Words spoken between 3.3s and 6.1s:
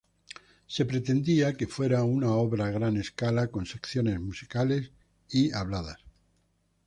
con secciones musicales y habladas.